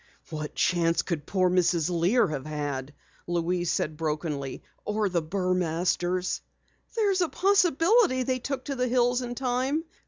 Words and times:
"What 0.31 0.55
chance 0.55 1.03
could 1.03 1.27
poor 1.27 1.47
Mrs. 1.47 1.91
Lear 1.91 2.27
have 2.29 2.47
had," 2.47 2.91
Louise 3.27 3.71
said 3.71 3.97
brokenly. 3.97 4.63
"Or 4.83 5.09
the 5.09 5.21
Burmasters." 5.21 6.41
"There's 6.95 7.21
a 7.21 7.29
possibility 7.29 8.23
they 8.23 8.39
took 8.39 8.65
to 8.65 8.75
the 8.75 8.87
hills 8.87 9.21
in 9.21 9.35
time." 9.35 9.83